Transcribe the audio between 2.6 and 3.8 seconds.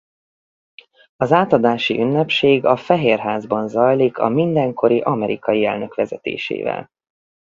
a Fehér Házban